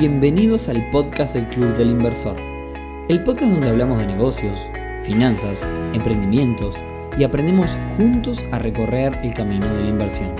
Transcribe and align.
Bienvenidos 0.00 0.70
al 0.70 0.90
podcast 0.90 1.34
del 1.34 1.46
Club 1.50 1.74
del 1.74 1.90
Inversor, 1.90 2.34
el 3.10 3.22
podcast 3.22 3.52
donde 3.52 3.68
hablamos 3.68 3.98
de 3.98 4.06
negocios, 4.06 4.58
finanzas, 5.04 5.62
emprendimientos 5.92 6.78
y 7.18 7.24
aprendemos 7.24 7.76
juntos 7.98 8.42
a 8.50 8.58
recorrer 8.58 9.18
el 9.22 9.34
camino 9.34 9.66
de 9.66 9.82
la 9.82 9.88
inversión. 9.90 10.34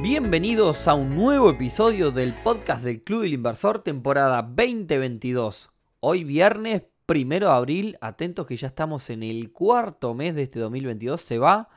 Bienvenidos 0.00 0.88
a 0.88 0.94
un 0.94 1.14
nuevo 1.14 1.50
episodio 1.50 2.10
del 2.10 2.32
podcast 2.32 2.82
del 2.82 3.02
Club 3.02 3.20
del 3.20 3.34
Inversor, 3.34 3.82
temporada 3.82 4.40
2022. 4.40 5.70
Hoy 6.00 6.24
viernes, 6.24 6.80
primero 7.04 7.48
de 7.48 7.52
abril, 7.52 7.98
atentos 8.00 8.46
que 8.46 8.56
ya 8.56 8.68
estamos 8.68 9.10
en 9.10 9.24
el 9.24 9.52
cuarto 9.52 10.14
mes 10.14 10.34
de 10.34 10.44
este 10.44 10.58
2022, 10.58 11.20
se 11.20 11.36
va 11.36 11.68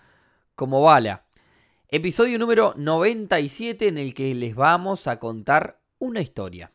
como 0.55 0.81
bala. 0.81 1.25
Episodio 1.89 2.39
número 2.39 2.73
97 2.77 3.89
en 3.89 3.97
el 3.97 4.13
que 4.13 4.33
les 4.33 4.55
vamos 4.55 5.07
a 5.07 5.20
contar 5.20 5.81
una 5.99 6.22
historia. 6.22 6.72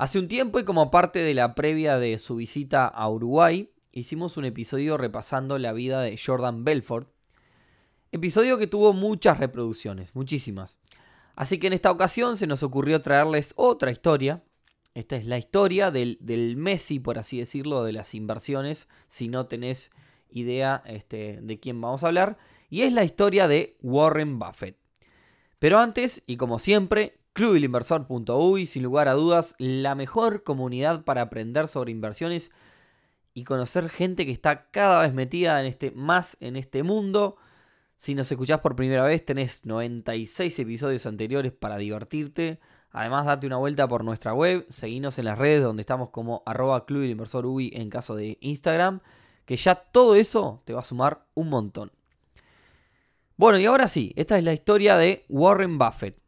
Hace 0.00 0.18
un 0.18 0.28
tiempo 0.28 0.58
y 0.58 0.64
como 0.64 0.90
parte 0.90 1.18
de 1.18 1.34
la 1.34 1.54
previa 1.54 1.98
de 1.98 2.18
su 2.18 2.36
visita 2.36 2.86
a 2.86 3.10
Uruguay, 3.10 3.68
hicimos 3.92 4.38
un 4.38 4.46
episodio 4.46 4.96
repasando 4.96 5.58
la 5.58 5.74
vida 5.74 6.00
de 6.00 6.16
Jordan 6.16 6.64
Belfort. 6.64 7.12
Episodio 8.10 8.56
que 8.56 8.66
tuvo 8.66 8.94
muchas 8.94 9.36
reproducciones, 9.36 10.14
muchísimas. 10.14 10.78
Así 11.36 11.58
que 11.58 11.66
en 11.66 11.74
esta 11.74 11.90
ocasión 11.90 12.38
se 12.38 12.46
nos 12.46 12.62
ocurrió 12.62 13.02
traerles 13.02 13.52
otra 13.56 13.90
historia. 13.90 14.42
Esta 14.94 15.16
es 15.16 15.26
la 15.26 15.36
historia 15.36 15.90
del, 15.90 16.16
del 16.22 16.56
Messi, 16.56 16.98
por 16.98 17.18
así 17.18 17.38
decirlo, 17.38 17.84
de 17.84 17.92
las 17.92 18.14
inversiones, 18.14 18.88
si 19.10 19.28
no 19.28 19.48
tenés 19.48 19.90
idea 20.30 20.82
este, 20.86 21.40
de 21.42 21.60
quién 21.60 21.78
vamos 21.78 22.04
a 22.04 22.06
hablar. 22.06 22.38
Y 22.70 22.84
es 22.84 22.94
la 22.94 23.04
historia 23.04 23.48
de 23.48 23.76
Warren 23.82 24.38
Buffett. 24.38 24.78
Pero 25.58 25.78
antes, 25.78 26.22
y 26.24 26.38
como 26.38 26.58
siempre, 26.58 27.19
clubilinversor.uy, 27.32 28.66
sin 28.66 28.82
lugar 28.82 29.08
a 29.08 29.14
dudas, 29.14 29.54
la 29.58 29.94
mejor 29.94 30.42
comunidad 30.42 31.04
para 31.04 31.22
aprender 31.22 31.68
sobre 31.68 31.92
inversiones 31.92 32.50
y 33.34 33.44
conocer 33.44 33.88
gente 33.88 34.26
que 34.26 34.32
está 34.32 34.70
cada 34.70 35.02
vez 35.02 35.14
metida 35.14 35.60
en 35.60 35.66
este, 35.66 35.90
más 35.92 36.36
en 36.40 36.56
este 36.56 36.82
mundo. 36.82 37.36
Si 37.96 38.14
nos 38.14 38.30
escuchás 38.30 38.60
por 38.60 38.76
primera 38.76 39.04
vez, 39.04 39.24
tenés 39.24 39.64
96 39.64 40.58
episodios 40.58 41.06
anteriores 41.06 41.52
para 41.52 41.76
divertirte. 41.76 42.58
Además, 42.92 43.26
date 43.26 43.46
una 43.46 43.58
vuelta 43.58 43.86
por 43.86 44.04
nuestra 44.04 44.34
web, 44.34 44.66
seguinos 44.68 45.18
en 45.18 45.26
las 45.26 45.38
redes 45.38 45.62
donde 45.62 45.82
estamos 45.82 46.10
como 46.10 46.42
arroba 46.44 46.84
en 46.88 47.90
caso 47.90 48.16
de 48.16 48.38
Instagram, 48.40 49.00
que 49.44 49.56
ya 49.56 49.76
todo 49.76 50.16
eso 50.16 50.62
te 50.64 50.72
va 50.72 50.80
a 50.80 50.84
sumar 50.84 51.26
un 51.34 51.50
montón. 51.50 51.92
Bueno, 53.36 53.58
y 53.58 53.66
ahora 53.66 53.86
sí, 53.86 54.12
esta 54.16 54.36
es 54.36 54.44
la 54.44 54.52
historia 54.52 54.96
de 54.96 55.24
Warren 55.28 55.78
Buffett. 55.78 56.18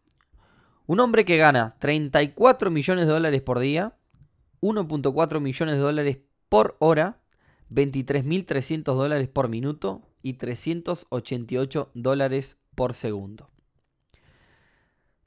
Un 0.92 1.00
hombre 1.00 1.24
que 1.24 1.38
gana 1.38 1.74
34 1.78 2.70
millones 2.70 3.06
de 3.06 3.12
dólares 3.14 3.40
por 3.40 3.58
día, 3.60 3.96
1.4 4.60 5.40
millones 5.40 5.76
de 5.76 5.80
dólares 5.80 6.18
por 6.50 6.76
hora, 6.80 7.18
23.300 7.70 8.82
dólares 8.84 9.26
por 9.28 9.48
minuto 9.48 10.02
y 10.20 10.34
388 10.34 11.92
dólares 11.94 12.58
por 12.74 12.92
segundo. 12.92 13.48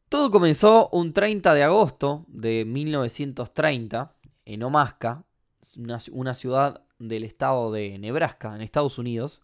Todo 0.08 0.30
comenzó 0.30 0.88
un 0.92 1.14
30 1.14 1.56
de 1.56 1.64
agosto 1.64 2.26
de 2.28 2.64
1930 2.64 4.14
en 4.46 4.62
Omaska, 4.62 5.24
una, 5.80 6.36
ciudad 6.36 6.84
del 7.00 7.24
estado 7.24 7.72
de 7.72 7.98
Nebraska, 7.98 8.54
en 8.54 8.62
Estados 8.62 9.00
Unidos. 9.00 9.42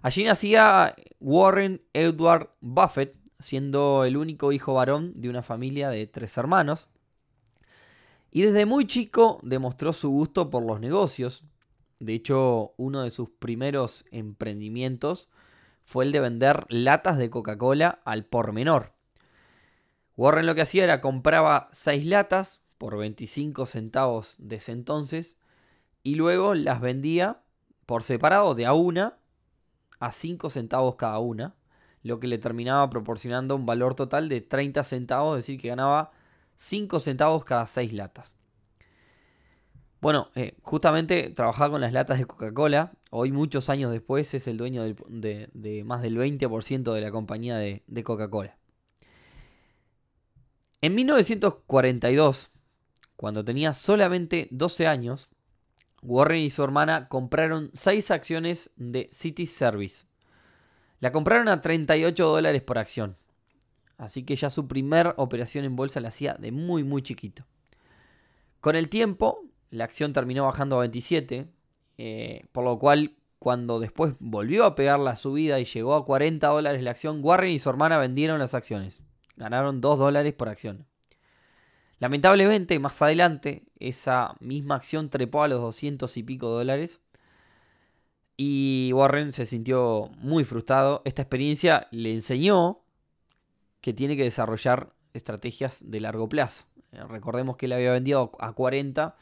Allí 0.00 0.24
nacía 0.24 0.96
Warren 1.20 1.82
Edward 1.92 2.54
Buffett, 2.62 3.17
siendo 3.40 4.04
el 4.04 4.16
único 4.16 4.52
hijo 4.52 4.74
varón 4.74 5.12
de 5.14 5.28
una 5.28 5.42
familia 5.42 5.90
de 5.90 6.06
tres 6.06 6.36
hermanos. 6.36 6.88
Y 8.30 8.42
desde 8.42 8.66
muy 8.66 8.86
chico 8.86 9.38
demostró 9.42 9.92
su 9.92 10.10
gusto 10.10 10.50
por 10.50 10.64
los 10.64 10.80
negocios. 10.80 11.44
De 12.00 12.14
hecho, 12.14 12.74
uno 12.76 13.02
de 13.02 13.10
sus 13.10 13.30
primeros 13.30 14.04
emprendimientos 14.10 15.28
fue 15.84 16.04
el 16.04 16.12
de 16.12 16.20
vender 16.20 16.66
latas 16.68 17.16
de 17.16 17.30
Coca-Cola 17.30 18.00
al 18.04 18.24
por 18.24 18.52
menor. 18.52 18.92
Warren 20.16 20.46
lo 20.46 20.54
que 20.54 20.62
hacía 20.62 20.84
era 20.84 21.00
compraba 21.00 21.68
seis 21.72 22.04
latas 22.04 22.60
por 22.76 22.96
25 22.96 23.66
centavos 23.66 24.34
de 24.38 24.60
entonces 24.66 25.38
y 26.02 26.16
luego 26.16 26.54
las 26.54 26.80
vendía 26.80 27.40
por 27.86 28.02
separado 28.02 28.54
de 28.54 28.66
a 28.66 28.72
una 28.74 29.18
a 30.00 30.12
5 30.12 30.50
centavos 30.50 30.96
cada 30.96 31.18
una 31.18 31.54
lo 32.02 32.20
que 32.20 32.26
le 32.26 32.38
terminaba 32.38 32.88
proporcionando 32.90 33.56
un 33.56 33.66
valor 33.66 33.94
total 33.94 34.28
de 34.28 34.40
30 34.40 34.84
centavos, 34.84 35.38
es 35.38 35.44
decir, 35.44 35.60
que 35.60 35.68
ganaba 35.68 36.12
5 36.56 37.00
centavos 37.00 37.44
cada 37.44 37.66
6 37.66 37.92
latas. 37.92 38.34
Bueno, 40.00 40.30
eh, 40.36 40.56
justamente 40.62 41.30
trabajaba 41.30 41.72
con 41.72 41.80
las 41.80 41.92
latas 41.92 42.18
de 42.18 42.26
Coca-Cola. 42.26 42.92
Hoy, 43.10 43.32
muchos 43.32 43.68
años 43.68 43.90
después, 43.90 44.32
es 44.32 44.46
el 44.46 44.56
dueño 44.56 44.84
de, 44.84 45.82
más 45.84 46.02
del 46.02 46.16
20% 46.16 46.92
de 46.92 47.00
la 47.00 47.10
compañía 47.10 47.56
de, 47.56 47.82
de 47.86 48.04
Coca-Cola. 48.04 48.56
En 50.80 50.94
1942, 50.94 52.50
cuando 53.16 53.44
tenía 53.44 53.74
solamente 53.74 54.46
12 54.52 54.86
años, 54.86 55.28
Warren 56.02 56.42
y 56.42 56.50
su 56.50 56.62
hermana 56.62 57.08
compraron 57.08 57.70
6 57.74 58.12
acciones 58.12 58.70
de 58.76 59.08
City 59.12 59.46
Service, 59.46 60.06
la 61.00 61.12
compraron 61.12 61.48
a 61.48 61.60
38 61.60 62.26
dólares 62.26 62.62
por 62.62 62.78
acción. 62.78 63.16
Así 63.96 64.24
que 64.24 64.36
ya 64.36 64.50
su 64.50 64.68
primer 64.68 65.14
operación 65.16 65.64
en 65.64 65.76
bolsa 65.76 66.00
la 66.00 66.08
hacía 66.08 66.34
de 66.34 66.52
muy 66.52 66.84
muy 66.84 67.02
chiquito. 67.02 67.44
Con 68.60 68.76
el 68.76 68.88
tiempo, 68.88 69.44
la 69.70 69.84
acción 69.84 70.12
terminó 70.12 70.44
bajando 70.44 70.76
a 70.76 70.80
27, 70.80 71.46
eh, 71.98 72.46
por 72.52 72.64
lo 72.64 72.78
cual 72.78 73.14
cuando 73.38 73.78
después 73.78 74.14
volvió 74.18 74.64
a 74.64 74.74
pegar 74.74 74.98
la 74.98 75.16
subida 75.16 75.60
y 75.60 75.64
llegó 75.64 75.94
a 75.94 76.04
40 76.04 76.46
dólares 76.46 76.82
la 76.82 76.90
acción, 76.90 77.20
Warren 77.22 77.52
y 77.52 77.58
su 77.58 77.70
hermana 77.70 77.98
vendieron 77.98 78.38
las 78.38 78.54
acciones. 78.54 79.02
Ganaron 79.36 79.80
2 79.80 79.98
dólares 79.98 80.34
por 80.34 80.48
acción. 80.48 80.86
Lamentablemente, 82.00 82.78
más 82.78 83.00
adelante, 83.02 83.64
esa 83.78 84.34
misma 84.40 84.76
acción 84.76 85.10
trepó 85.10 85.42
a 85.42 85.48
los 85.48 85.60
200 85.60 86.16
y 86.16 86.22
pico 86.22 86.48
dólares 86.48 87.00
y 88.40 88.92
Warren 88.94 89.32
se 89.32 89.46
sintió 89.46 90.12
muy 90.18 90.44
frustrado. 90.44 91.02
Esta 91.04 91.22
experiencia 91.22 91.88
le 91.90 92.14
enseñó 92.14 92.84
que 93.80 93.92
tiene 93.92 94.16
que 94.16 94.22
desarrollar 94.22 94.94
estrategias 95.12 95.90
de 95.90 95.98
largo 95.98 96.28
plazo. 96.28 96.64
Eh, 96.92 97.02
recordemos 97.08 97.56
que 97.56 97.66
él 97.66 97.72
había 97.72 97.90
vendido 97.90 98.30
a 98.38 98.52
40. 98.52 99.16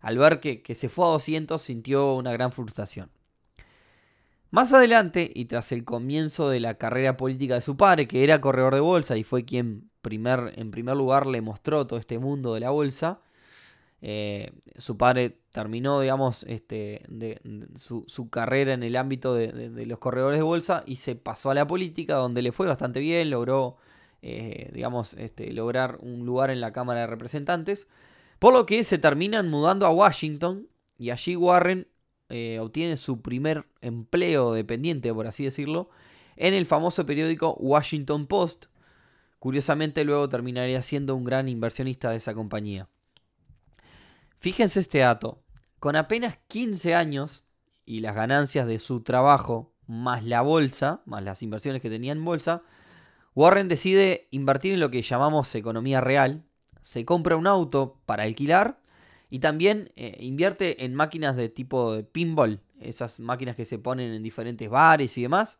Al 0.00 0.18
ver 0.18 0.38
que, 0.38 0.62
se 0.76 0.88
fue 0.88 1.04
a 1.04 1.08
200 1.08 1.60
sintió 1.60 2.14
una 2.14 2.32
gran 2.32 2.52
frustración. 2.52 3.10
Más 4.52 4.72
adelante, 4.72 5.30
y 5.34 5.46
tras 5.46 5.72
el 5.72 5.84
comienzo 5.84 6.48
de 6.48 6.60
la 6.60 6.74
carrera 6.74 7.16
política 7.16 7.56
de 7.56 7.60
su 7.62 7.76
padre, 7.76 8.06
que 8.06 8.22
era 8.22 8.40
corredor 8.40 8.74
de 8.74 8.80
bolsa 8.80 9.16
y 9.16 9.24
fue 9.24 9.44
quien 9.44 9.90
primer, 10.00 10.52
en 10.56 10.70
primer 10.70 10.96
lugar 10.96 11.26
le 11.26 11.40
mostró 11.40 11.88
todo 11.88 11.98
este 11.98 12.20
mundo 12.20 12.54
de 12.54 12.60
la 12.60 12.70
bolsa, 12.70 13.20
eh, 14.02 14.52
su 14.78 14.96
padre 14.96 15.38
terminó, 15.52 16.00
digamos, 16.00 16.44
este, 16.44 17.02
su, 17.76 18.30
carrera 18.30 18.72
en 18.72 18.82
el 18.82 18.96
ámbito 18.96 19.34
de, 19.34 19.86
los 19.86 19.98
corredores 19.98 20.38
de 20.38 20.42
bolsa 20.42 20.84
y 20.86 20.96
se 20.96 21.16
pasó 21.16 21.50
a 21.50 21.54
la 21.54 21.66
política, 21.66 22.14
donde 22.14 22.42
le 22.42 22.52
fue 22.52 22.66
bastante 22.66 23.00
bien, 23.00 23.30
logró, 23.30 23.76
eh, 24.22 24.70
digamos, 24.72 25.14
este, 25.14 25.52
lograr 25.52 25.98
un 26.00 26.24
lugar 26.24 26.50
en 26.50 26.60
la 26.60 26.72
Cámara 26.72 27.00
de 27.00 27.06
Representantes, 27.08 27.88
por 28.38 28.54
lo 28.54 28.64
que 28.64 28.84
se 28.84 28.98
terminan 28.98 29.48
mudando 29.50 29.86
a 29.86 29.90
Washington 29.90 30.68
y 30.98 31.10
allí 31.10 31.36
Warren 31.36 31.86
eh, 32.30 32.58
obtiene 32.60 32.96
su 32.96 33.20
primer 33.20 33.66
empleo 33.82 34.52
dependiente, 34.54 35.12
por 35.12 35.26
así 35.26 35.44
decirlo, 35.44 35.90
en 36.36 36.54
el 36.54 36.64
famoso 36.64 37.04
periódico 37.04 37.54
Washington 37.58 38.26
Post. 38.26 38.66
Curiosamente 39.38 40.04
luego 40.04 40.28
terminaría 40.28 40.80
siendo 40.82 41.16
un 41.16 41.24
gran 41.24 41.48
inversionista 41.48 42.10
de 42.10 42.16
esa 42.16 42.34
compañía. 42.34 42.88
Fíjense 44.40 44.80
este 44.80 45.00
dato. 45.00 45.42
Con 45.78 45.96
apenas 45.96 46.38
15 46.48 46.94
años 46.94 47.44
y 47.84 48.00
las 48.00 48.14
ganancias 48.14 48.66
de 48.66 48.78
su 48.78 49.02
trabajo, 49.02 49.74
más 49.86 50.24
la 50.24 50.40
bolsa, 50.40 51.02
más 51.04 51.22
las 51.22 51.42
inversiones 51.42 51.82
que 51.82 51.90
tenía 51.90 52.12
en 52.12 52.24
bolsa, 52.24 52.62
Warren 53.34 53.68
decide 53.68 54.28
invertir 54.30 54.72
en 54.72 54.80
lo 54.80 54.90
que 54.90 55.02
llamamos 55.02 55.54
economía 55.54 56.00
real. 56.00 56.42
Se 56.80 57.04
compra 57.04 57.36
un 57.36 57.46
auto 57.46 58.00
para 58.06 58.22
alquilar 58.22 58.80
y 59.28 59.40
también 59.40 59.92
eh, 59.94 60.16
invierte 60.20 60.86
en 60.86 60.94
máquinas 60.94 61.36
de 61.36 61.50
tipo 61.50 62.02
pinball, 62.10 62.60
esas 62.80 63.20
máquinas 63.20 63.56
que 63.56 63.66
se 63.66 63.78
ponen 63.78 64.14
en 64.14 64.22
diferentes 64.22 64.70
bares 64.70 65.18
y 65.18 65.22
demás. 65.22 65.58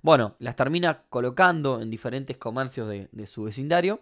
Bueno, 0.00 0.34
las 0.38 0.56
termina 0.56 1.02
colocando 1.10 1.82
en 1.82 1.90
diferentes 1.90 2.38
comercios 2.38 2.88
de 2.88 3.26
su 3.26 3.44
vecindario. 3.44 4.00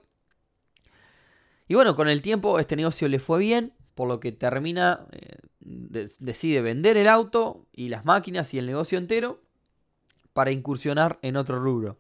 Y 1.67 1.75
bueno, 1.75 1.95
con 1.97 2.09
el 2.09 2.23
tiempo 2.23 2.59
este 2.61 2.77
negocio 2.77 3.09
le 3.09 3.19
fue 3.19 3.41
bien 3.41 3.75
por 3.95 4.09
lo 4.09 4.21
que 4.21 4.33
termina, 4.33 5.07
eh, 5.13 5.39
decide 5.61 6.63
vender 6.63 6.97
el 6.97 7.09
auto 7.09 7.67
y 7.73 7.89
las 7.89 8.05
máquinas 8.05 8.53
y 8.55 8.59
el 8.59 8.67
negocio 8.67 8.99
entero 8.99 9.43
para 10.33 10.51
incursionar 10.51 11.19
en 11.23 11.37
otro 11.37 11.59
rubro. 11.59 11.99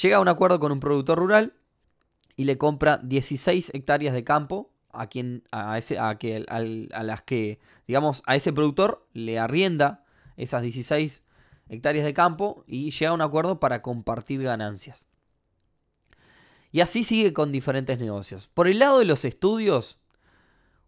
Llega 0.00 0.16
a 0.16 0.20
un 0.20 0.28
acuerdo 0.28 0.58
con 0.58 0.72
un 0.72 0.80
productor 0.80 1.18
rural 1.18 1.54
y 2.36 2.44
le 2.44 2.58
compra 2.58 2.98
16 3.02 3.70
hectáreas 3.74 4.14
de 4.14 4.24
campo 4.24 4.72
a 4.90 5.06
quien 5.06 5.44
a 5.52 5.78
ese 5.78 5.98
a 5.98 6.18
que 6.18 6.44
a 6.48 7.02
las 7.02 7.22
que 7.22 7.58
digamos 7.86 8.22
a 8.26 8.36
ese 8.36 8.52
productor 8.52 9.06
le 9.14 9.38
arrienda 9.38 10.04
esas 10.36 10.62
16 10.62 11.24
hectáreas 11.68 12.04
de 12.04 12.14
campo 12.14 12.64
y 12.66 12.90
llega 12.90 13.10
a 13.10 13.14
un 13.14 13.22
acuerdo 13.22 13.60
para 13.60 13.82
compartir 13.82 14.42
ganancias. 14.42 15.06
Y 16.70 16.80
así 16.80 17.04
sigue 17.04 17.32
con 17.32 17.52
diferentes 17.52 17.98
negocios. 17.98 18.48
Por 18.52 18.66
el 18.66 18.78
lado 18.78 18.98
de 18.98 19.04
los 19.04 19.24
estudios, 19.24 19.98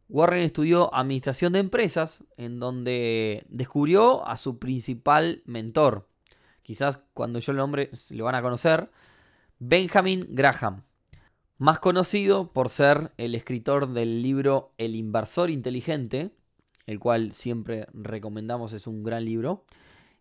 Warren 0.09 0.43
estudió 0.43 0.95
administración 0.95 1.53
de 1.55 1.61
empresas, 1.61 2.25
en 2.37 2.61
donde 2.61 3.45
descubrió 3.49 4.27
a 4.27 4.37
su 4.37 4.59
principal 4.59 5.43
mentor. 5.47 6.09
Quizás 6.63 7.01
cuando 7.15 7.39
yo 7.39 7.53
el 7.53 7.59
nombre 7.59 7.91
lo 8.11 8.25
van 8.25 8.35
a 8.35 8.43
conocer, 8.43 8.91
Benjamin 9.59 10.27
Graham, 10.31 10.83
más 11.59 11.79
conocido 11.79 12.53
por 12.53 12.69
ser 12.69 13.13
el 13.17 13.35
escritor 13.35 13.93
del 13.93 14.23
libro 14.23 14.73
El 14.77 14.95
inversor 14.95 15.51
inteligente, 15.51 16.31
el 16.87 16.99
cual 16.99 17.33
siempre 17.33 17.87
recomendamos, 17.93 18.73
es 18.73 18.87
un 18.87 19.05
gran 19.05 19.25
libro, 19.25 19.65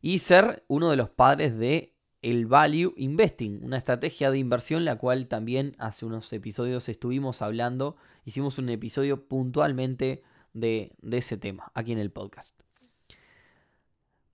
y 0.01 0.19
ser 0.19 0.63
uno 0.68 0.89
de 0.89 0.97
los 0.97 1.09
padres 1.09 1.57
de 1.57 1.93
el 2.24 2.48
Value 2.48 2.94
Investing, 2.96 3.64
una 3.64 3.78
estrategia 3.78 4.31
de 4.31 4.40
inversión 4.40 4.86
la 4.86 4.98
cual 4.98 5.28
también 5.28 5.75
hace 5.78 6.06
unos 6.06 6.31
episodios 6.34 6.88
estuvimos 6.90 7.42
hablando, 7.42 7.98
hicimos 8.25 8.58
un 8.58 8.70
episodio 8.70 9.28
puntualmente 9.28 10.24
de, 10.54 10.96
ese 11.12 11.38
tema 11.38 11.72
aquí 11.75 11.92
en 11.92 12.00
el 12.00 12.12
podcast. 12.12 12.60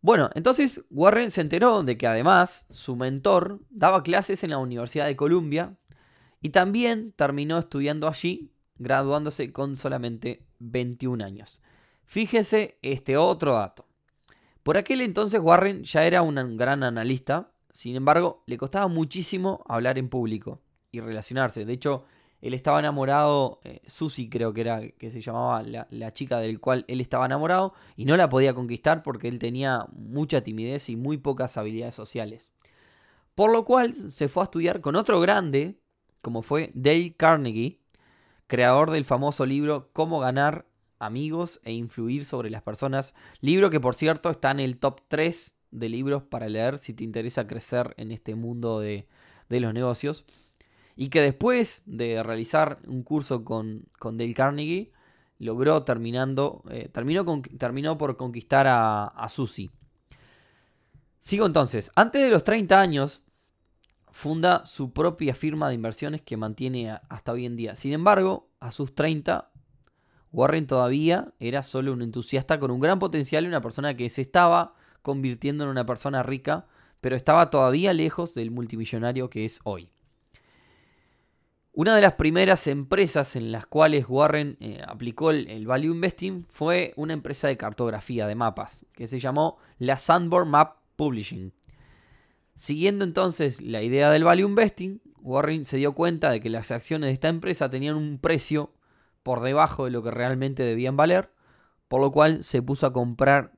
Bueno, 0.01 0.29
entonces 0.35 0.85
Warren 0.91 1.31
se 1.31 1.41
enteró 1.41 1.83
de 1.83 1.97
que 1.97 2.07
además 2.07 2.65
su 2.69 2.95
mentor 2.95 3.59
daba 3.69 4.03
clases 4.03 4.43
en 4.43 4.51
la 4.51 4.59
Universidad 4.59 5.07
de 5.07 5.17
Columbia 5.17 5.75
y 6.41 6.49
también 6.49 7.11
terminó 7.13 7.57
estudiando 7.57 8.07
allí, 8.07 8.53
graduándose 8.77 9.51
con 9.51 9.75
solamente 9.75 10.45
21 10.59 11.25
años. 11.25 11.59
Fíjese 12.05 12.77
este 12.81 13.17
otro 13.17 13.55
dato. 13.55 13.87
Por 14.63 14.77
aquel 14.77 15.01
entonces 15.01 15.41
Warren 15.41 15.83
ya 15.83 16.05
era 16.05 16.21
un 16.21 16.55
gran 16.55 16.83
analista, 16.83 17.51
sin 17.73 17.95
embargo, 17.95 18.43
le 18.45 18.57
costaba 18.57 18.87
muchísimo 18.87 19.63
hablar 19.67 19.97
en 19.97 20.09
público 20.09 20.61
y 20.91 20.99
relacionarse. 20.99 21.65
De 21.65 21.73
hecho, 21.73 22.05
él 22.41 22.53
estaba 22.53 22.79
enamorado, 22.79 23.59
eh, 23.63 23.81
creo 24.29 24.53
que 24.53 24.61
era, 24.61 24.87
que 24.89 25.11
se 25.11 25.21
llamaba 25.21 25.61
la, 25.63 25.87
la, 25.89 26.13
chica 26.13 26.39
del 26.39 26.59
cual 26.59 26.85
él 26.87 27.01
estaba 27.01 27.25
enamorado, 27.25 27.73
y 27.95 28.05
no 28.05 28.15
la 28.15 28.29
podía 28.29 28.53
conquistar 28.53 29.03
porque 29.03 29.27
él 29.27 29.39
tenía 29.39 29.85
mucha 29.91 30.41
timidez 30.41 30.89
y 30.89 30.95
muy 30.95 31.17
pocas 31.17 31.57
habilidades 31.57 31.95
sociales. 31.95 32.51
Por 33.35 33.51
lo 33.51 33.65
cual 33.65 34.11
se 34.11 34.29
fue 34.29 34.43
a 34.43 34.45
estudiar 34.45 34.81
con 34.81 34.95
otro 34.95 35.19
grande, 35.19 35.79
como 36.21 36.41
fue 36.41 36.71
Dale 36.73 37.13
Carnegie, 37.15 37.79
creador 38.47 38.91
del 38.91 39.05
famoso 39.05 39.45
libro 39.45 39.89
Cómo 39.93 40.19
ganar 40.19 40.65
amigos 40.97 41.61
e 41.63 41.73
influir 41.73 42.25
sobre 42.25 42.49
las 42.49 42.61
personas, 42.61 43.13
libro 43.41 43.69
que 43.69 43.79
por 43.79 43.95
cierto 43.95 44.29
está 44.29 44.51
en 44.51 44.59
el 44.59 44.77
top 44.77 45.01
3 45.07 45.55
de 45.71 45.89
libros 45.89 46.23
para 46.23 46.49
leer 46.49 46.79
si 46.79 46.93
te 46.93 47.03
interesa 47.03 47.47
crecer 47.47 47.93
en 47.97 48.11
este 48.11 48.35
mundo 48.35 48.79
de, 48.79 49.07
los 49.49 49.73
negocios. 49.73 50.25
Y 50.95 51.09
que 51.09 51.21
después 51.21 51.83
de 51.85 52.21
realizar 52.23 52.79
un 52.87 53.03
curso 53.03 53.45
con, 53.45 53.85
con 53.99 54.17
Dale 54.17 54.33
Carnegie, 54.33 54.91
logró 55.37 55.83
terminando, 55.83 56.63
eh, 56.69 56.89
terminó, 56.91 57.25
terminó, 57.57 57.97
por 57.97 58.17
conquistar 58.17 58.67
a, 58.67 59.05
a 59.05 59.29
Susie. 59.29 59.71
Sigo 61.19 61.45
entonces, 61.45 61.91
antes 61.95 62.21
de 62.21 62.29
los 62.29 62.43
30 62.43 62.79
años, 62.79 63.21
funda 64.11 64.65
su 64.65 64.91
propia 64.91 65.33
firma 65.33 65.69
de 65.69 65.75
inversiones 65.75 66.21
que 66.21 66.37
mantiene 66.37 66.99
hasta 67.09 67.31
hoy 67.31 67.45
en 67.45 67.55
día. 67.55 67.75
Sin 67.75 67.93
embargo, 67.93 68.49
a 68.59 68.71
sus 68.71 68.93
30, 68.93 69.51
Warren 70.31 70.67
todavía 70.67 71.33
era 71.39 71.63
solo 71.63 71.93
un 71.93 72.01
entusiasta 72.01 72.59
con 72.59 72.71
un 72.71 72.79
gran 72.79 72.99
potencial 72.99 73.45
y 73.45 73.47
una 73.47 73.61
persona 73.61 73.95
que 73.95 74.09
se 74.09 74.21
estaba 74.21 74.75
convirtiendo 75.01 75.63
en 75.63 75.69
una 75.69 75.85
persona 75.85 76.23
rica, 76.23 76.67
pero 77.01 77.15
estaba 77.15 77.49
todavía 77.49 77.93
lejos 77.93 78.33
del 78.33 78.51
multimillonario 78.51 79.29
que 79.29 79.45
es 79.45 79.59
hoy. 79.63 79.89
Una 81.71 81.95
de 81.95 82.01
las 82.01 82.13
primeras 82.13 82.67
empresas 82.67 83.35
en 83.35 83.51
las 83.51 83.65
cuales 83.65 84.05
Warren 84.09 84.57
eh, 84.59 84.81
aplicó 84.85 85.31
el, 85.31 85.65
Value 85.65 85.93
Investing 85.93 86.45
fue 86.49 86.93
una 86.97 87.13
empresa 87.13 87.47
de 87.47 87.57
cartografía 87.57 88.27
de 88.27 88.35
mapas, 88.35 88.85
que 88.93 89.07
se 89.07 89.19
llamó 89.19 89.59
la 89.77 89.97
Sandborn 89.97 90.49
Map 90.49 90.77
Publishing. 90.95 91.53
Siguiendo 92.55 93.05
entonces 93.05 93.61
la 93.61 93.81
idea 93.81 94.11
del 94.11 94.25
Value 94.25 94.49
Investing, 94.49 94.99
Warren 95.21 95.63
se 95.63 95.77
dio 95.77 95.93
cuenta 95.93 96.31
de 96.31 96.41
que 96.41 96.49
las 96.49 96.71
acciones 96.71 97.07
de 97.07 97.13
esta 97.13 97.29
empresa 97.29 97.69
tenían 97.69 97.95
un 97.95 98.19
precio 98.19 98.73
por 99.23 99.41
debajo 99.41 99.85
de 99.85 99.91
lo 99.91 100.03
que 100.03 100.11
realmente 100.11 100.63
debían 100.63 100.97
valer, 100.97 101.31
por 101.87 102.01
lo 102.01 102.11
cual 102.11 102.43
se 102.43 102.61
puso 102.61 102.87
a 102.87 102.93
comprar 102.93 103.53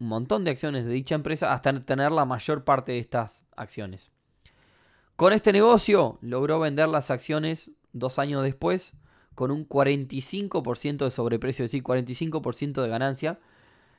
un 0.00 0.08
montón 0.08 0.44
de 0.44 0.50
acciones 0.50 0.84
de 0.84 0.92
dicha 0.92 1.14
empresa 1.14 1.52
hasta 1.52 1.78
tener 1.80 2.10
la 2.10 2.24
mayor 2.24 2.64
parte 2.64 2.92
de 2.92 2.98
estas 2.98 3.44
acciones. 3.54 4.10
Con 5.16 5.34
este 5.34 5.52
negocio 5.52 6.18
logró 6.22 6.58
vender 6.58 6.88
las 6.88 7.10
acciones 7.10 7.70
dos 7.92 8.18
años 8.18 8.42
después 8.42 8.94
con 9.34 9.50
un 9.50 9.68
45% 9.68 11.04
de 11.04 11.10
sobreprecio, 11.10 11.64
es 11.64 11.70
decir, 11.70 11.82
45% 11.82 12.82
de 12.82 12.88
ganancia, 12.88 13.38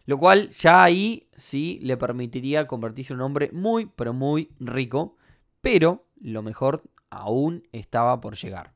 lo 0.06 0.18
cual 0.18 0.50
ya 0.50 0.83
ahí 0.83 1.27
sí 1.38 1.80
le 1.83 1.98
permitiría 1.98 2.68
convertirse 2.68 3.13
en 3.13 3.19
un 3.19 3.25
hombre 3.25 3.50
muy, 3.54 3.86
pero 3.95 4.13
muy 4.13 4.51
rico, 4.59 5.15
pero 5.62 6.06
lo 6.19 6.42
mejor 6.42 6.81
aún 7.12 7.68
estaba 7.71 8.19
por 8.19 8.36
llegar. 8.36 8.74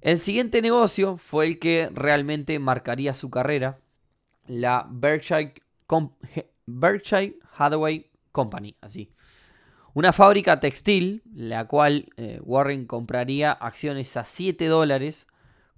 El 0.00 0.18
siguiente 0.18 0.62
negocio 0.62 1.18
fue 1.18 1.46
el 1.46 1.58
que 1.58 1.90
realmente 1.92 2.58
marcaría 2.58 3.12
su 3.12 3.28
carrera, 3.28 3.80
la 4.50 4.86
Berkshire, 4.90 5.54
Hathaway 7.56 8.10
Company, 8.32 8.74
así. 8.80 9.12
Una 9.94 10.12
fábrica 10.12 10.60
textil, 10.60 11.22
la 11.34 11.66
cual 11.66 12.06
eh, 12.16 12.40
Warren 12.42 12.86
compraría 12.86 13.52
acciones 13.52 14.16
a 14.16 14.24
7 14.24 14.66
dólares, 14.66 15.26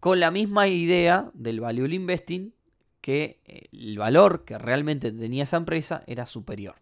con 0.01 0.21
la 0.21 0.31
misma 0.31 0.69
idea 0.69 1.31
del 1.35 1.61
value 1.61 1.95
investing, 1.95 2.55
que 3.01 3.41
eh, 3.45 3.69
el 3.73 3.99
valor 3.99 4.45
que 4.45 4.59
realmente 4.59 5.13
tenía 5.13 5.45
esa 5.45 5.57
empresa 5.57 6.03
era 6.07 6.27
superior. 6.27 6.77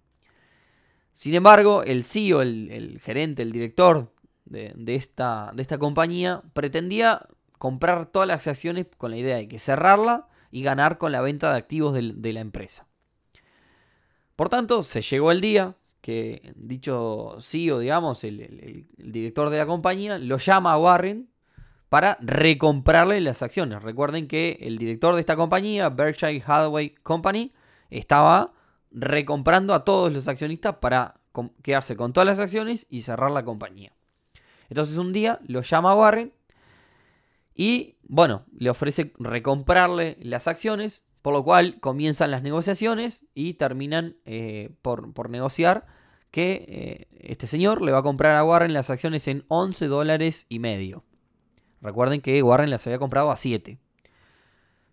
Sin 1.12 1.34
embargo, 1.34 1.82
el 1.82 2.04
CEO, 2.04 2.42
el, 2.42 3.00
gerente, 3.02 3.42
el 3.42 3.52
director 3.52 4.12
de, 4.44 4.94
esta, 4.94 5.52
de 5.54 5.62
esta 5.62 5.78
compañía, 5.78 6.42
pretendía 6.52 7.26
comprar 7.58 8.06
todas 8.06 8.26
las 8.26 8.46
acciones 8.46 8.86
con 8.96 9.10
la 9.10 9.18
idea 9.18 9.36
de 9.36 9.48
que 9.48 9.58
cerrarla 9.58 10.29
y 10.50 10.62
ganar 10.62 10.98
con 10.98 11.12
la 11.12 11.20
venta 11.20 11.50
de 11.50 11.58
activos 11.58 11.94
de, 11.94 12.32
la 12.32 12.40
empresa. 12.40 12.86
Por 14.36 14.48
tanto, 14.48 14.82
se 14.82 15.02
llegó 15.02 15.32
el 15.32 15.40
día 15.40 15.76
que 16.00 16.52
dicho 16.56 17.36
CEO, 17.40 17.78
digamos, 17.78 18.24
el, 18.24 18.86
director 18.96 19.50
de 19.50 19.58
la 19.58 19.66
compañía, 19.66 20.18
lo 20.18 20.38
llama 20.38 20.72
a 20.72 20.78
Warren 20.78 21.28
para 21.88 22.16
recomprarle 22.20 23.20
las 23.20 23.42
acciones. 23.42 23.82
Recuerden 23.82 24.28
que 24.28 24.58
el 24.60 24.78
director 24.78 25.14
de 25.14 25.20
esta 25.20 25.36
compañía, 25.36 25.88
Berkshire 25.90 26.42
Hathaway 26.44 26.94
Company, 27.02 27.52
estaba 27.90 28.52
recomprando 28.90 29.74
a 29.74 29.84
todos 29.84 30.12
los 30.12 30.26
accionistas 30.26 30.76
para 30.76 31.20
quedarse 31.62 31.96
con 31.96 32.12
todas 32.12 32.26
las 32.26 32.40
acciones 32.40 32.86
y 32.88 33.02
cerrar 33.02 33.30
la 33.30 33.44
compañía. 33.44 33.92
Entonces 34.68 34.96
un 34.96 35.12
día 35.12 35.40
lo 35.46 35.62
llama 35.62 35.94
Warren 35.94 36.32
y 37.54 37.96
bueno, 38.02 38.44
le 38.56 38.70
ofrece 38.70 39.12
recomprarle 39.18 40.16
las 40.20 40.48
acciones, 40.48 41.02
por 41.22 41.34
lo 41.34 41.44
cual 41.44 41.78
comienzan 41.80 42.30
las 42.30 42.42
negociaciones 42.42 43.24
y 43.34 43.54
terminan 43.54 44.16
eh, 44.24 44.70
por, 44.82 45.30
negociar 45.30 45.86
que 46.30 46.64
eh, 46.68 47.08
este 47.20 47.46
señor 47.46 47.82
le 47.82 47.92
va 47.92 47.98
a 47.98 48.02
comprar 48.02 48.36
a 48.36 48.44
Warren 48.44 48.72
las 48.72 48.90
acciones 48.90 49.28
en 49.28 49.44
11 49.48 49.86
dólares 49.86 50.46
y 50.48 50.58
medio. 50.58 51.04
Recuerden 51.82 52.20
que 52.20 52.42
Warren 52.42 52.70
las 52.70 52.86
había 52.86 52.98
comprado 52.98 53.30
a 53.30 53.36
7. 53.36 53.78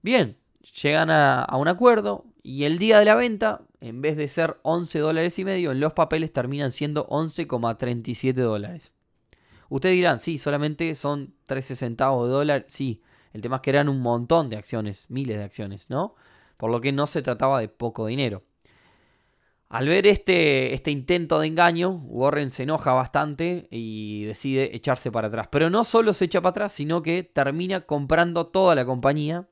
Bien, 0.01 0.37
llegan 0.81 1.09
a, 1.09 1.43
a, 1.43 1.57
un 1.57 1.67
acuerdo 1.67 2.25
y 2.43 2.63
el 2.63 2.79
día 2.79 2.99
de 2.99 3.05
la 3.05 3.15
venta, 3.15 3.61
en 3.81 4.01
vez 4.01 4.17
de 4.17 4.27
ser 4.27 4.57
11 4.63 4.99
dólares 4.99 5.37
y 5.39 5.45
medio, 5.45 5.71
en 5.71 5.79
los 5.79 5.93
papeles 5.93 6.33
terminan 6.33 6.71
siendo 6.71 7.07
11,37 7.07 8.33
dólares. 8.33 8.91
Ustedes 9.69 9.95
dirán, 9.95 10.19
sí, 10.19 10.37
solamente 10.37 10.95
son 10.95 11.33
13 11.45 11.75
centavos 11.75 12.27
de 12.27 12.33
dólar. 12.33 12.65
Sí, 12.67 13.01
el 13.33 13.41
tema 13.41 13.57
es 13.57 13.61
que 13.61 13.69
eran 13.69 13.89
un 13.89 14.01
montón 14.01 14.49
de 14.49 14.57
acciones, 14.57 15.05
miles 15.09 15.37
de 15.37 15.43
acciones, 15.43 15.89
¿no? 15.89 16.15
Por 16.57 16.71
lo 16.71 16.81
que 16.81 16.91
no 16.91 17.07
se 17.07 17.21
trataba 17.21 17.59
de 17.59 17.67
poco 17.67 18.07
dinero. 18.07 18.43
Al 19.69 19.87
ver 19.87 20.07
este, 20.07 20.73
este 20.73 20.91
intento 20.91 21.39
de 21.39 21.47
engaño, 21.47 21.89
Warren 22.05 22.51
se 22.51 22.63
enoja 22.63 22.93
bastante 22.93 23.67
y 23.69 24.23
decide 24.23 24.75
echarse 24.75 25.11
para 25.11 25.27
atrás. 25.27 25.49
Pero 25.51 25.69
no 25.69 25.83
solo 25.83 26.13
se 26.13 26.25
echa 26.25 26.39
para 26.39 26.51
atrás, 26.51 26.73
sino 26.73 27.03
que 27.03 27.23
termina 27.23 27.81
comprando 27.81 28.47
toda 28.47 28.75
la 28.75 28.85
compañía 28.85 29.49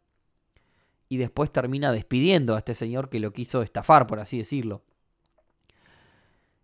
y 1.09 1.17
después 1.17 1.51
termina 1.51 1.91
despidiendo 1.91 2.55
a 2.55 2.59
este 2.59 2.75
señor 2.75 3.09
que 3.09 3.19
lo 3.19 3.33
quiso 3.33 3.61
estafar, 3.61 4.07
por 4.07 4.19
así 4.19 4.37
decirlo. 4.37 4.83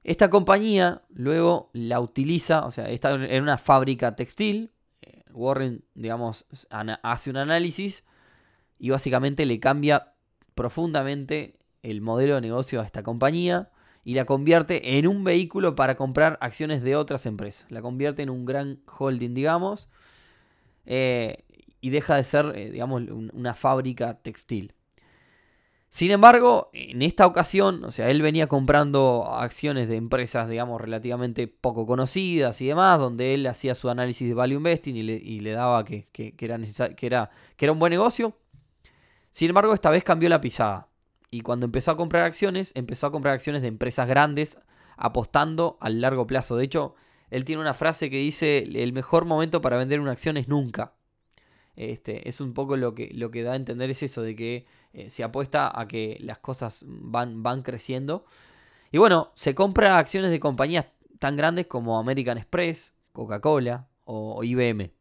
Esta 0.04 0.30
compañía 0.30 1.04
luego 1.10 1.70
la 1.74 2.00
utiliza, 2.00 2.66
o 2.66 2.72
sea, 2.72 2.90
está 2.90 3.14
en 3.14 3.44
una 3.44 3.58
fábrica 3.58 4.16
textil. 4.16 4.72
Eh, 5.02 5.24
Warren, 5.32 5.84
digamos, 5.94 6.46
hace 7.04 7.30
un 7.30 7.38
análisis 7.38 8.04
y 8.80 8.90
básicamente 8.90 9.46
le 9.46 9.60
cambia 9.60 10.14
profundamente 10.56 11.60
el 11.84 12.02
modelo 12.02 12.36
de 12.36 12.42
negocio 12.42 12.82
a 12.82 12.86
esta 12.86 13.04
compañía 13.04 13.70
y 14.04 14.16
la 14.16 14.26
convierte 14.26 14.98
en 14.98 15.08
un 15.08 15.24
vehículo 15.24 15.76
para 15.76 15.96
comprar 15.96 16.38
acciones 16.42 16.82
de 16.82 16.96
otras 16.96 17.28
empresas. 17.28 17.68
La 17.70 17.82
convierte 17.82 18.24
en 18.24 18.32
un 18.32 18.46
gran 18.46 18.80
holding, 18.88 19.36
digamos, 19.36 19.88
eh, 20.86 21.44
y 21.80 21.92
deja 21.92 22.16
de 22.16 22.24
ser, 22.24 22.54
eh, 22.56 22.72
digamos, 22.72 23.04
una 23.34 23.54
fábrica 23.54 24.16
textil. 24.22 24.74
Sin 25.92 26.10
embargo, 26.12 26.70
en 26.72 27.02
esta 27.02 27.28
ocasión, 27.28 27.84
o 27.84 27.92
sea, 27.92 28.10
él 28.10 28.22
venía 28.22 28.48
comprando 28.48 29.28
acciones 29.30 29.90
de 29.90 29.98
empresas, 29.98 30.48
digamos, 30.48 30.80
relativamente 30.80 31.50
poco 31.50 31.86
conocidas 31.86 32.62
y 32.62 32.68
demás, 32.68 32.98
donde 32.98 33.34
él 33.34 33.46
hacía 33.46 33.76
su 33.76 33.90
análisis 33.90 34.26
de 34.26 34.34
value 34.34 34.56
investing 34.56 34.96
y 34.96 35.40
le, 35.42 35.52
daba 35.52 35.84
que, 35.84 36.08
era 36.40 36.58
que, 36.96 37.06
era, 37.06 37.30
que 37.58 37.66
era 37.66 37.74
un 37.74 37.80
buen 37.80 37.92
negocio. 37.92 38.38
Sin 39.32 39.50
embargo, 39.50 39.74
esta 39.74 39.90
vez 39.90 40.06
cambió 40.06 40.30
la 40.30 40.40
pisada. 40.40 40.88
Y 41.30 41.42
cuando 41.42 41.66
empezó 41.66 41.92
a 41.92 41.98
comprar 41.98 42.24
acciones, 42.24 42.72
empezó 42.74 43.08
a 43.08 43.12
comprar 43.12 43.34
acciones 43.34 43.62
de 43.62 43.68
empresas 43.68 44.08
grandes, 44.08 44.58
apostando 44.96 45.78
al 45.82 46.00
largo 46.00 46.26
plazo. 46.26 46.56
De 46.56 46.64
hecho, 46.64 46.96
él 47.30 47.44
tiene 47.44 47.62
una 47.62 47.74
frase 47.74 48.10
que 48.10 48.18
dice, 48.18 48.60
el 48.60 48.94
mejor 48.94 49.26
momento 49.26 49.60
para 49.60 49.78
vender 49.78 50.00
una 50.00 50.12
acción 50.12 50.38
es 50.38 50.48
nunca. 50.48 50.94
Este, 51.90 52.28
es 52.30 52.42
un 52.42 52.54
poco 52.54 52.78
lo 52.78 52.94
que, 52.94 53.44
da 53.44 53.54
a 53.54 53.56
entender 53.56 53.90
es 53.90 54.04
eso, 54.04 54.22
de 54.22 54.36
que 54.36 54.66
eh, 54.94 55.10
se 55.10 55.24
apuesta 55.24 55.72
a 55.80 55.88
que 55.88 56.18
las 56.22 56.40
cosas 56.40 56.86
van, 56.88 57.44
van 57.44 57.64
creciendo. 57.64 58.26
Y 58.92 58.98
bueno, 58.98 59.32
se 59.36 59.56
compra 59.56 59.98
acciones 59.98 60.32
de 60.32 60.40
compañías 60.40 60.86
tan 61.20 61.36
grandes 61.36 61.68
como 61.68 61.98
American 62.00 62.38
Express, 62.38 62.94
Coca-Cola 63.14 63.88
o 64.06 64.44
IBM. 64.44 64.92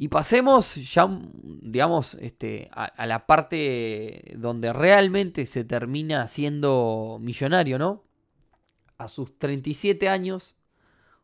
Y 0.00 0.08
pasemos 0.08 0.76
ya, 0.76 1.06
digamos, 1.42 2.14
este, 2.14 2.70
a, 2.72 3.04
la 3.04 3.26
parte 3.26 4.32
donde 4.38 4.72
realmente 4.72 5.44
se 5.44 5.62
termina 5.62 6.26
siendo 6.28 7.18
millonario, 7.20 7.78
¿no? 7.78 8.02
A 8.96 9.08
sus 9.08 9.38
37 9.38 10.08
años, 10.08 10.56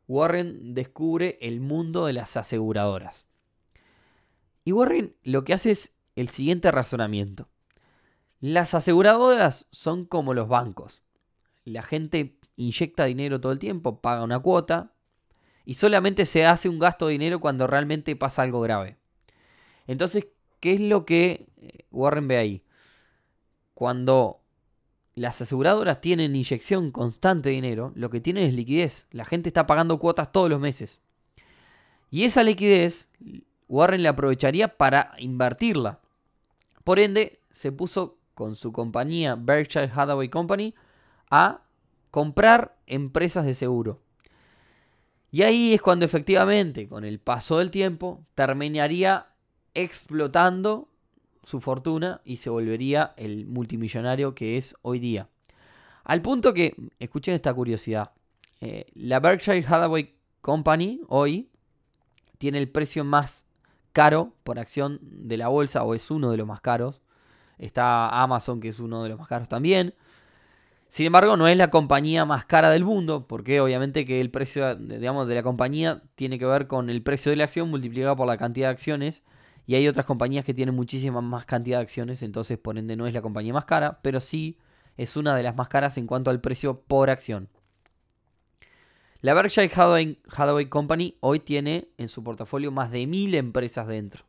Warren 0.09 0.75
descubre 0.75 1.39
el 1.41 1.61
mundo 1.61 2.05
de 2.05 2.13
las 2.13 2.37
aseguradoras. 2.37 3.25
Y 4.67 4.73
Warren 4.73 5.15
lo 5.23 5.45
que 5.45 5.55
hace 5.55 5.71
es 5.71 5.93
el 6.17 6.29
siguiente 6.29 6.73
razonamiento. 6.73 7.49
Las 8.41 8.75
aseguradoras 8.75 9.69
son 9.71 10.07
como 10.07 10.35
los 10.35 10.49
bancos. 10.49 11.05
La 11.65 11.85
gente 11.85 12.37
inyecta 12.57 13.05
dinero 13.05 13.41
todo 13.41 13.53
el 13.53 13.61
tiempo, 13.61 14.01
paga 14.01 14.25
una 14.25 14.41
cuota 14.41 14.93
y 15.65 15.75
solamente 15.75 16.27
se 16.27 16.47
hace 16.47 16.69
un 16.69 16.81
gasto 16.81 17.07
de 17.07 17.13
dinero 17.13 17.39
cuando 17.39 17.69
realmente 17.69 18.17
pasa 18.17 18.43
algo 18.43 18.61
grave. 18.61 18.97
Entonces, 19.87 20.27
¿qué 20.59 20.73
es 20.73 20.81
lo 20.81 21.07
que 21.07 21.47
eh, 21.59 21.85
Warren 21.93 22.27
ve 22.27 22.37
ahí? 22.37 22.65
Cuando 23.73 24.41
las 25.15 25.41
aseguradoras 25.41 26.01
tienen 26.01 26.35
inyección 26.35 26.91
constante 26.91 27.51
de 27.51 27.55
dinero, 27.55 27.93
lo 27.95 28.11
que 28.11 28.21
tienen 28.21 28.43
es 28.43 28.55
liquidez. 28.55 29.07
La 29.13 29.27
gente 29.27 29.49
está 29.49 29.65
pagando 29.69 30.01
cuotas 30.01 30.33
todos 30.33 30.51
los 30.51 30.59
meses. 30.59 31.01
Y 32.11 32.25
esa 32.25 32.43
liquidez 32.43 33.09
Warren 33.69 34.03
la 34.03 34.11
aprovecharía 34.11 34.77
para 34.77 35.13
invertirla. 35.19 36.01
Por 36.85 36.99
ende, 36.99 37.41
se 37.51 37.73
puso 37.73 38.19
con 38.35 38.55
su 38.55 38.73
compañía 38.73 39.35
Berkshire 39.35 39.91
Hathaway 39.95 40.29
Company 40.29 40.75
a 41.31 41.63
comprar 42.11 42.77
empresas 42.87 43.45
de 43.45 43.55
seguro. 43.55 44.01
Y 45.31 45.43
ahí 45.43 45.75
es 45.75 45.83
cuando 45.83 46.05
efectivamente, 46.05 46.89
con 46.89 47.05
el 47.05 47.19
paso 47.19 47.59
del 47.59 47.71
tiempo, 47.71 48.25
terminaría 48.35 49.27
explotando 49.75 50.89
su 51.43 51.61
fortuna 51.61 52.21
y 52.25 52.39
se 52.39 52.51
volvería 52.51 53.15
el 53.17 53.47
multimillonario 53.47 54.35
que 54.35 54.57
es 54.57 54.75
hoy 54.83 54.99
día. 54.99 55.29
Al 56.05 56.23
punto 56.23 56.55
que, 56.55 56.75
escuchen 56.99 57.35
esta 57.35 57.53
curiosidad, 57.53 58.13
eh, 58.61 58.87
la 58.95 59.21
Berkshire 59.21 59.65
Hathaway 59.67 60.15
Company 60.41 61.01
hoy 61.09 61.49
tiene 62.39 62.59
el 62.59 62.69
precio 62.71 63.05
más 63.05 63.46
caro 63.97 64.35
por 64.45 64.59
acción 64.59 64.99
de 65.01 65.39
la 65.39 65.49
bolsa 65.49 65.83
o 65.83 65.95
es 65.95 66.11
uno 66.11 66.31
de 66.31 66.37
los 66.37 66.47
más 66.47 66.61
caros. 66.61 67.01
Está 67.57 68.11
Amazon 68.23 68.61
que 68.61 68.69
es 68.69 68.79
uno 68.79 69.03
de 69.03 69.09
los 69.09 69.19
más 69.19 69.27
caros 69.27 69.49
también. 69.49 69.95
Sin 70.91 71.07
embargo, 71.07 71.39
no 71.39 71.49
es 71.49 71.57
la 71.57 71.71
compañía 71.71 72.27
más 72.27 72.45
cara 72.45 72.69
del 72.69 72.85
mundo, 72.85 73.27
porque 73.27 73.59
obviamente 73.59 74.05
que 74.05 74.21
el 74.21 74.31
precio 74.31 74.75
digamos, 74.75 75.27
de 75.29 75.35
la 75.35 75.43
compañía 75.43 76.03
tiene 76.15 76.39
que 76.39 76.45
ver 76.45 76.67
con 76.67 76.91
el 76.91 77.03
precio 77.03 77.31
de 77.31 77.37
la 77.37 77.45
acción 77.45 77.71
multiplicado 77.71 78.17
por 78.17 78.27
la 78.27 78.37
cantidad 78.37 78.67
de 78.69 78.73
acciones. 78.73 79.23
Y 79.67 79.77
hay 79.77 79.89
otras 79.89 80.05
compañías 80.05 80.45
que 80.45 80.53
tienen 80.53 80.75
muchísima 80.75 81.23
más 81.23 81.47
cantidad 81.47 81.79
de 81.79 81.85
acciones, 81.85 82.23
entonces 82.23 82.59
por 82.59 82.77
ende 82.77 82.97
no 82.97 83.07
es 83.07 83.15
la 83.15 83.23
compañía 83.23 83.55
más 83.55 83.65
cara, 83.65 84.01
pero 84.03 84.21
sí 84.21 84.59
es 84.99 85.17
una 85.17 85.35
de 85.35 85.43
las 85.43 85.57
más 85.57 85.71
caras 85.71 85.97
en 85.97 86.07
cuanto 86.07 86.31
al 86.31 86.43
precio 86.43 86.83
por 86.83 87.09
acción. 87.09 87.49
La 89.23 89.35
Berkshire 89.35 89.71
Hathaway, 89.75 90.69
Company 90.69 91.17
hoy 91.21 91.41
tiene 91.41 91.89
en 91.99 92.09
su 92.09 92.23
portafolio 92.23 92.71
más 92.71 92.91
de 92.91 93.07
mil 93.07 93.35
empresas 93.35 93.87
dentro. 93.87 94.25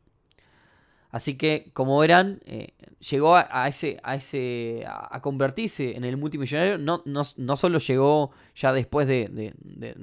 Así 1.09 1.35
que, 1.37 1.71
como 1.73 1.97
verán, 1.99 2.41
eh, 2.45 2.73
llegó 3.09 3.35
a, 3.35 3.67
ese, 3.67 3.97
a, 4.03 4.15
ese, 4.15 4.85
a, 4.87 5.21
convertirse 5.21 5.95
en 5.95 6.03
el 6.03 6.17
multimillonario. 6.17 6.77
No, 6.77 7.01
no, 7.05 7.55
solo 7.55 7.79
llegó 7.79 8.31
ya 8.55 8.73
después 8.73 9.07
de, 9.07 9.53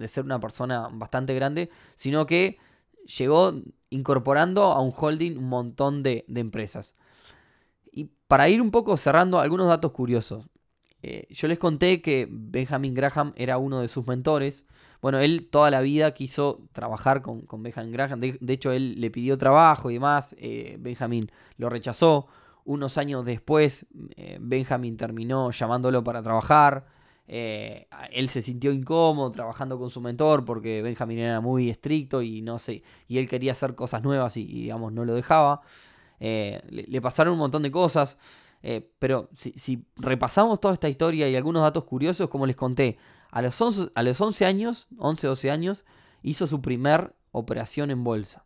ser 0.08 0.24
una 0.24 0.40
persona 0.40 0.88
bastante 0.90 1.34
grande, 1.34 1.70
sino 1.94 2.26
que 2.26 2.58
llegó 3.18 3.54
incorporando 3.90 4.64
a 4.64 4.80
un 4.80 4.92
holding 4.96 5.36
un 5.36 5.48
montón 5.48 6.02
de, 6.02 6.24
empresas. 6.34 6.94
Y 7.92 8.10
para 8.26 8.48
ir 8.48 8.60
un 8.62 8.70
poco 8.70 8.96
cerrando 8.96 9.38
algunos 9.40 9.68
datos 9.68 9.92
curiosos. 9.92 10.46
Eh, 11.02 11.26
yo 11.30 11.48
les 11.48 11.58
conté 11.58 12.00
que 12.00 12.26
Benjamin 12.30 12.94
Graham 12.94 13.34
era 13.36 13.58
uno 13.58 13.82
de 13.82 13.88
sus 13.88 14.06
mentores. 14.06 14.64
Bueno, 15.04 15.18
él 15.18 15.48
toda 15.50 15.70
la 15.70 15.82
vida 15.82 16.14
quiso 16.14 16.62
trabajar 16.72 17.20
con, 17.20 17.44
Benjamin 17.62 17.92
Graham. 17.92 18.20
De, 18.20 18.38
hecho, 18.54 18.72
él 18.72 18.98
le 19.02 19.10
pidió 19.10 19.36
trabajo 19.36 19.90
y 19.90 19.94
demás. 19.94 20.34
Eh, 20.38 20.78
Benjamin 20.80 21.30
lo 21.58 21.68
rechazó. 21.68 22.26
Unos 22.64 22.96
años 22.96 23.22
después, 23.22 23.84
eh, 24.16 24.38
Benjamin 24.40 24.96
terminó 24.96 25.50
llamándolo 25.50 26.02
para 26.02 26.22
trabajar. 26.22 26.86
él 27.26 28.28
se 28.30 28.40
sintió 28.40 28.72
incómodo 28.72 29.30
trabajando 29.30 29.78
con 29.78 29.90
su 29.90 30.00
mentor 30.00 30.46
porque 30.46 30.80
Benjamin 30.80 31.18
era 31.18 31.42
muy 31.42 31.68
estricto 31.68 32.22
y 32.22 32.40
no 32.40 32.58
sé, 32.58 32.82
y 33.06 33.18
él 33.18 33.28
quería 33.28 33.52
hacer 33.52 33.74
cosas 33.74 34.02
nuevas 34.02 34.38
y, 34.38 34.46
digamos 34.46 34.90
no 34.94 35.04
lo 35.04 35.12
dejaba. 35.12 35.60
le, 36.18 37.00
pasaron 37.02 37.34
un 37.34 37.40
montón 37.40 37.62
de 37.62 37.70
cosas. 37.70 38.16
Eh, 38.66 38.88
pero 38.98 39.28
si, 39.36 39.84
repasamos 39.96 40.58
toda 40.58 40.72
esta 40.72 40.88
historia 40.88 41.28
y 41.28 41.36
algunos 41.36 41.62
datos 41.62 41.84
curiosos, 41.84 42.30
como 42.30 42.46
les 42.46 42.56
conté, 42.56 42.96
a 43.34 43.42
los 43.42 43.60
11, 43.60 43.90
a 43.96 44.02
los 44.04 44.20
11 44.20 44.46
años, 44.46 44.86
11, 44.96 45.26
12 45.26 45.50
años, 45.50 45.84
hizo 46.22 46.46
su 46.46 46.62
primer 46.62 47.16
operación 47.32 47.90
en 47.90 48.04
bolsa. 48.04 48.44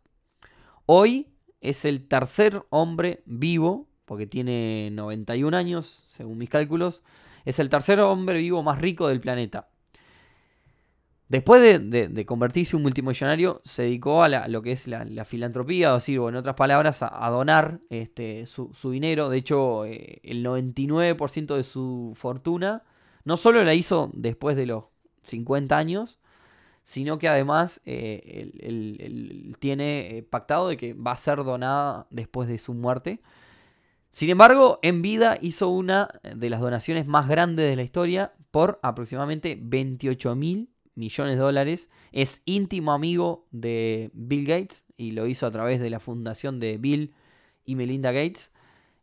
Hoy 0.87 1.27
es 1.61 1.85
el 1.85 2.07
tercer 2.07 2.65
hombre 2.71 3.21
vivo, 3.27 3.87
porque 4.05 4.25
tiene 4.25 4.89
91 4.91 5.55
años, 5.55 6.03
según 6.07 6.39
mis 6.39 6.49
cálculos, 6.49 7.03
es 7.45 7.59
el 7.59 7.69
tercer 7.69 7.99
hombre 7.99 8.39
vivo 8.39 8.63
más 8.63 8.79
rico 8.79 9.07
del 9.07 9.21
planeta. 9.21 9.69
Después 11.27 11.61
de, 11.61 12.25
convertirse 12.25 12.75
en 12.75 12.77
un 12.77 12.81
multimillonario, 12.81 13.61
se 13.63 13.83
dedicó 13.83 14.23
a 14.23 14.47
lo 14.47 14.63
que 14.63 14.71
es 14.71 14.87
la, 14.87 15.23
filantropía, 15.23 15.91
o 15.91 15.95
decir, 15.97 16.15
en 16.15 16.35
otras 16.35 16.55
palabras, 16.55 17.03
a, 17.03 17.29
donar 17.29 17.79
este, 17.91 18.47
su, 18.47 18.71
dinero. 18.89 19.29
De 19.29 19.37
hecho, 19.37 19.85
eh, 19.85 20.19
el 20.23 20.43
99% 20.43 21.55
de 21.55 21.63
su 21.63 22.13
fortuna 22.15 22.81
no 23.29 23.37
solo 23.37 23.63
la 23.63 23.75
hizo 23.75 24.09
después 24.15 24.57
de 24.57 24.65
los 24.65 24.85
50 25.25 25.77
años, 25.77 26.17
sino 26.83 27.19
que 27.19 27.27
además 27.27 27.79
eh, 27.85 29.53
tiene 29.59 30.17
eh, 30.17 30.23
pactado 30.23 30.69
de 30.69 30.77
que 30.77 30.95
va 30.95 31.11
a 31.11 31.17
ser 31.17 31.43
donada 31.43 32.07
después 32.09 32.49
de 32.49 32.57
su 32.57 32.73
muerte. 32.73 33.21
Sin 34.09 34.31
embargo, 34.31 34.79
en 34.81 35.03
vida 35.03 35.37
hizo 35.41 35.69
una 35.69 36.09
de 36.23 36.49
las 36.49 36.59
donaciones 36.59 37.05
más 37.05 37.27
grandes 37.27 37.69
de 37.69 37.75
la 37.75 37.83
historia 37.83 38.33
por 38.49 38.79
aproximadamente 38.81 39.55
28 39.61 40.35
mil 40.35 40.71
millones 40.95 41.35
de 41.35 41.43
dólares. 41.43 41.87
Es 42.11 42.41
íntimo 42.45 42.93
amigo 42.93 43.45
de 43.51 44.09
Bill 44.13 44.47
Gates 44.47 44.85
y 44.97 45.11
lo 45.11 45.27
hizo 45.27 45.45
a 45.45 45.51
través 45.51 45.79
de 45.79 45.91
la 45.91 45.99
fundación 45.99 46.59
de 46.59 46.79
Bill 46.79 47.13
y 47.63 47.75
Melinda 47.75 48.11
Gates. 48.11 48.49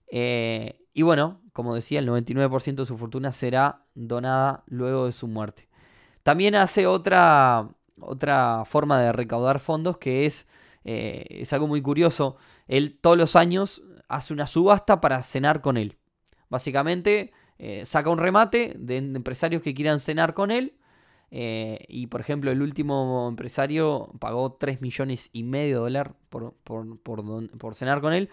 Eh, 0.09 0.85
y 0.93 1.03
bueno, 1.03 1.41
como 1.57 1.75
decía, 1.75 2.01
el 2.01 2.07
99% 2.07 2.75
de 2.75 2.85
su 2.85 2.99
fortuna 2.99 3.33
será 3.33 3.81
donada 3.95 4.63
luego 4.67 5.07
de 5.07 5.13
su 5.13 5.27
muerte. 5.27 5.69
También 6.23 6.55
hace 6.55 6.87
otra, 6.87 7.71
otra 7.99 8.65
forma 8.67 9.01
de 9.01 9.11
recaudar 9.11 9.59
fondos 9.59 9.97
que 9.97 10.27
es, 10.27 10.47
eh, 10.85 11.25
es 11.31 11.55
algo 11.55 11.67
muy 11.67 11.81
curioso. 11.81 12.37
Él 12.69 12.99
todos 13.01 13.17
los 13.17 13.37
años 13.37 13.83
hace 14.07 14.35
una 14.35 14.47
subasta 14.47 15.01
para 15.01 15.23
cenar 15.23 15.63
con 15.63 15.79
él. 15.79 15.97
Básicamente 16.51 17.33
eh, 17.59 17.87
saca 17.87 18.11
un 18.11 18.19
remate 18.19 18.75
de 18.79 18.99
empresarios 18.99 19.63
que 19.63 19.73
quieran 19.73 19.99
cenar 20.01 20.35
con 20.35 20.51
él. 20.51 20.75
Eh, 21.31 21.87
y 21.89 22.09
por 22.09 22.21
ejemplo, 22.21 22.51
el 22.51 22.61
último 22.61 23.29
empresario 23.31 24.13
pagó 24.19 24.53
3 24.53 24.83
millones 24.83 25.31
y 25.33 25.43
medio 25.43 25.77
de 25.77 25.81
dólares 25.81 26.13
por, 26.29 26.53
por, 26.53 27.75
cenar 27.75 28.03
con 28.03 28.13
él. 28.13 28.29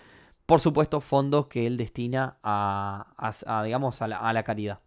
Por 0.46 0.60
supuesto, 0.60 1.00
fondos 1.00 1.48
que 1.48 1.66
él 1.66 1.78
destina 1.78 2.38
a, 2.44 3.62
digamos, 3.64 4.02
a 4.02 4.08
la, 4.08 4.44
caridad. 4.44 4.80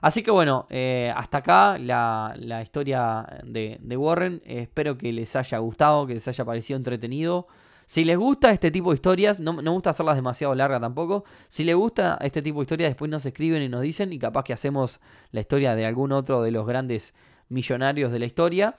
Así 0.00 0.22
que 0.22 0.30
bueno, 0.30 0.66
eh, 0.68 1.12
hasta 1.16 1.38
acá 1.38 1.78
la, 1.78 2.60
historia 2.62 3.26
de, 3.44 3.96
Warren. 3.96 4.42
espero 4.44 4.98
que 4.98 5.12
les 5.12 5.34
haya 5.36 5.58
gustado, 5.58 6.06
que 6.06 6.14
les 6.14 6.28
haya 6.28 6.44
parecido 6.44 6.76
entretenido. 6.76 7.46
Si 7.86 8.04
les 8.04 8.16
gusta 8.16 8.52
este 8.52 8.70
tipo 8.70 8.90
de 8.90 8.96
historias, 8.96 9.40
no, 9.40 9.52
me 9.52 9.70
gusta 9.70 9.90
hacerlas 9.90 10.16
demasiado 10.16 10.54
largas 10.54 10.80
tampoco. 10.80 11.24
Si 11.48 11.64
les 11.64 11.76
gusta 11.76 12.18
este 12.20 12.42
tipo 12.42 12.60
de 12.60 12.64
historias, 12.64 12.90
después 12.90 13.10
nos 13.10 13.24
escriben 13.26 13.62
y 13.62 13.68
nos 13.68 13.82
dicen 13.82 14.12
y 14.12 14.18
capaz 14.18 14.44
que 14.44 14.52
hacemos 14.52 15.00
la 15.30 15.40
historia 15.40 15.74
de 15.74 15.86
algún 15.86 16.12
otro 16.12 16.42
de 16.42 16.50
los 16.50 16.66
grandes 16.66 17.14
millonarios 17.48 18.12
de 18.12 18.18
la 18.18 18.26
historia. 18.26 18.76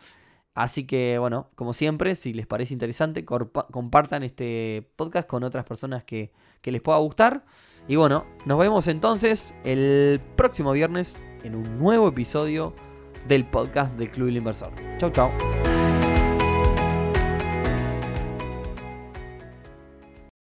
Así 0.54 0.86
que 0.86 1.18
bueno, 1.18 1.50
como 1.56 1.74
siempre, 1.74 2.16
si 2.16 2.34
les 2.34 2.46
parece 2.46 2.74
interesante, 2.74 3.26
compartan 3.26 4.24
este 4.24 4.88
podcast 4.96 5.28
con 5.28 5.44
otras 5.44 5.66
personas 5.66 6.04
que, 6.04 6.32
que 6.62 6.72
les 6.72 6.82
pueda 6.82 7.00
gustar. 7.00 7.44
Y 7.88 7.96
bueno, 7.96 8.26
nos 8.46 8.60
vemos 8.60 8.88
entonces 8.88 9.56
el 9.64 10.22
próximo 10.36 10.72
viernes 10.72 11.18
en 11.44 11.56
un 11.56 11.80
nuevo 11.80 12.08
episodio 12.08 12.74
del 13.28 13.46
podcast 13.46 13.94
del 13.96 14.10
Club 14.10 14.28
del 14.28 14.38
Inversor. 14.38 14.72
Chau, 15.00 15.10
chau. 15.12 15.63